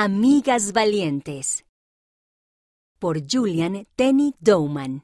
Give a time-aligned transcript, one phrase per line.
[0.00, 1.64] Amigas Valientes.
[3.00, 5.02] Por Julian Tenny Dowman.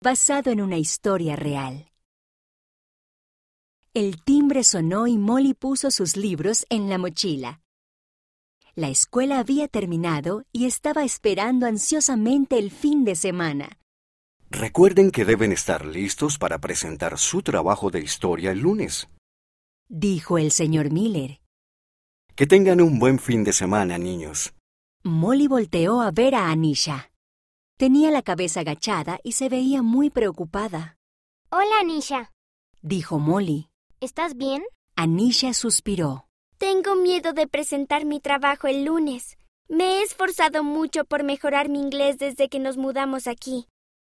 [0.00, 1.90] Basado en una historia real.
[3.92, 7.60] El timbre sonó y Molly puso sus libros en la mochila.
[8.76, 13.80] La escuela había terminado y estaba esperando ansiosamente el fin de semana.
[14.48, 19.08] Recuerden que deben estar listos para presentar su trabajo de historia el lunes.
[19.88, 21.40] Dijo el señor Miller.
[22.36, 24.54] Que tengan un buen fin de semana, niños.
[25.04, 27.12] Molly volteó a ver a Anisha.
[27.78, 30.96] Tenía la cabeza agachada y se veía muy preocupada.
[31.50, 32.32] Hola, Anisha.
[32.82, 33.68] Dijo Molly.
[34.00, 34.64] ¿Estás bien?
[34.96, 36.26] Anisha suspiró.
[36.58, 39.36] Tengo miedo de presentar mi trabajo el lunes.
[39.68, 43.68] Me he esforzado mucho por mejorar mi inglés desde que nos mudamos aquí.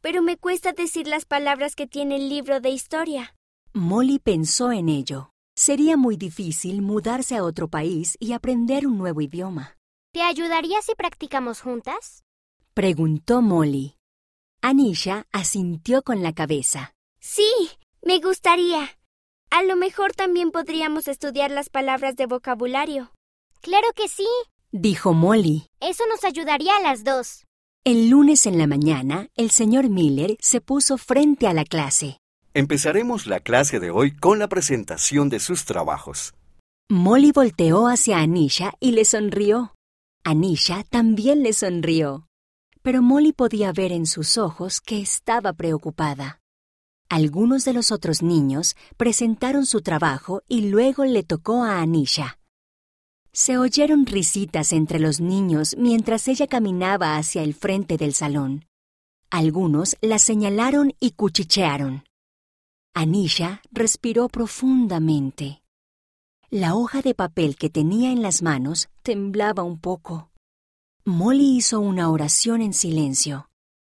[0.00, 3.36] Pero me cuesta decir las palabras que tiene el libro de historia.
[3.72, 5.29] Molly pensó en ello.
[5.60, 9.76] Sería muy difícil mudarse a otro país y aprender un nuevo idioma.
[10.10, 12.24] ¿Te ayudaría si practicamos juntas?
[12.72, 13.98] Preguntó Molly.
[14.62, 16.94] Anisha asintió con la cabeza.
[17.20, 17.52] Sí,
[18.00, 18.88] me gustaría.
[19.50, 23.12] A lo mejor también podríamos estudiar las palabras de vocabulario.
[23.60, 24.26] Claro que sí,
[24.72, 25.66] Dijo Molly.
[25.80, 27.44] eso nos ayudaría a las dos.
[27.84, 32.19] El lunes en la mañana, el señor Miller se puso frente a la clase.
[32.52, 36.34] Empezaremos la clase de hoy con la presentación de sus trabajos.
[36.88, 39.72] Molly volteó hacia Anisha y le sonrió.
[40.24, 42.26] Anisha también le sonrió.
[42.82, 46.40] Pero Molly podía ver en sus ojos que estaba preocupada.
[47.08, 52.40] Algunos de los otros niños presentaron su trabajo y luego le tocó a Anisha.
[53.32, 58.64] Se oyeron risitas entre los niños mientras ella caminaba hacia el frente del salón.
[59.30, 62.02] Algunos la señalaron y cuchichearon.
[62.94, 65.62] Anisha respiró profundamente.
[66.50, 70.30] La hoja de papel que tenía en las manos temblaba un poco.
[71.04, 73.48] Molly hizo una oración en silencio.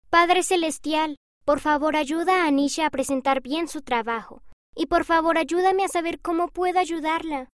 [0.09, 4.43] Padre Celestial, por favor ayuda a Anisha a presentar bien su trabajo.
[4.75, 7.49] Y por favor ayúdame a saber cómo puedo ayudarla.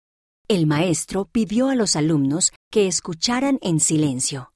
[0.49, 4.53] El maestro pidió a los alumnos que escucharan en silencio.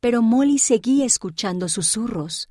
[0.00, 2.50] Pero Molly seguía escuchando susurros.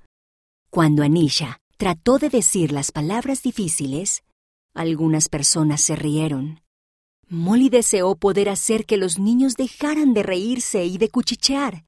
[0.70, 4.24] Cuando Anisha trató de decir las palabras difíciles,
[4.74, 6.62] algunas personas se rieron.
[7.30, 11.86] Molly deseó poder hacer que los niños dejaran de reírse y de cuchichear.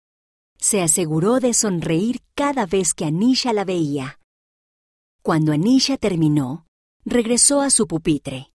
[0.57, 4.19] Se aseguró de sonreír cada vez que Anisha la veía.
[5.21, 6.65] Cuando Anisha terminó,
[7.05, 8.51] regresó a su pupitre.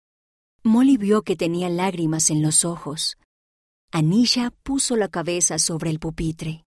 [0.64, 3.18] Molly vio que tenía lágrimas en los ojos.
[3.92, 6.66] Anisha puso la cabeza sobre el pupitre.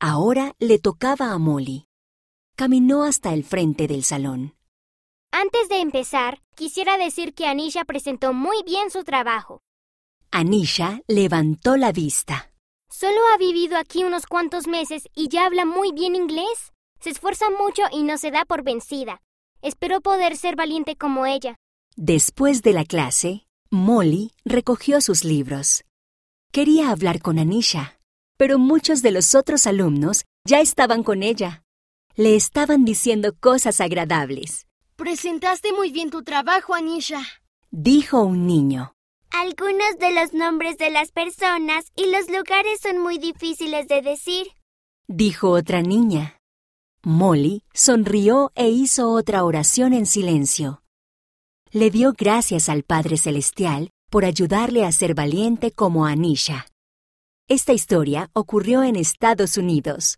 [0.00, 1.87] Ahora le tocaba a Molly.
[2.58, 4.56] Caminó hasta el frente del salón.
[5.30, 9.60] Antes de empezar, quisiera decir que Anisha presentó muy bien su trabajo.
[10.32, 12.50] Anisha levantó la vista.
[12.90, 16.72] Solo ha vivido aquí unos cuantos meses y ya habla muy bien inglés.
[16.98, 19.20] Se esfuerza mucho y no se da por vencida.
[19.62, 21.54] Espero poder ser valiente como ella.
[21.94, 25.84] Después de la clase, Molly recogió sus libros.
[26.50, 28.00] Quería hablar con Anisha,
[28.36, 31.62] pero muchos de los otros alumnos ya estaban con ella.
[32.18, 34.66] Le estaban diciendo cosas agradables.
[34.96, 37.22] Presentaste muy bien tu trabajo, Anisha.
[37.70, 38.92] Dijo un niño.
[39.30, 44.48] Algunos de los nombres de las personas y los lugares son muy difíciles de decir.
[45.06, 46.40] Dijo otra niña.
[47.04, 50.82] Molly sonrió e hizo otra oración en silencio.
[51.70, 56.66] Le dio gracias al Padre Celestial por ayudarle a ser valiente como Anisha.
[57.46, 60.16] Esta historia ocurrió en Estados Unidos.